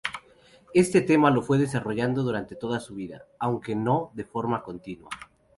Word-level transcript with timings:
Este 0.73 1.01
tema 1.01 1.29
lo 1.29 1.43
fue 1.43 1.59
desarrollando 1.59 2.23
durante 2.23 2.55
toda 2.55 2.79
su 2.79 2.95
vida, 2.95 3.27
aunque 3.37 3.75
no 3.75 4.09
de 4.15 4.25
forma 4.25 4.63
continua. 4.63 5.09